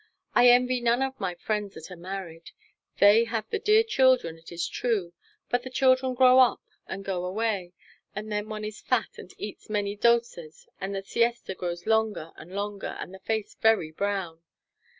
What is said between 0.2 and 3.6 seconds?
I envy none of my friends that are married. They have the